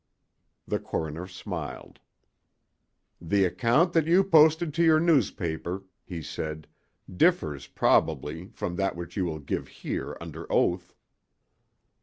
The 0.67 0.79
coroner 0.79 1.27
smiled. 1.27 1.99
"The 3.21 3.45
account 3.45 3.93
that 3.93 4.07
you 4.07 4.23
posted 4.23 4.73
to 4.73 4.83
your 4.83 4.99
newspaper," 4.99 5.83
he 6.03 6.23
said, 6.23 6.65
"differs, 7.15 7.67
probably, 7.67 8.47
from 8.47 8.77
that 8.77 8.95
which 8.95 9.15
you 9.15 9.25
will 9.25 9.37
give 9.37 9.67
here 9.67 10.17
under 10.19 10.51
oath." 10.51 10.95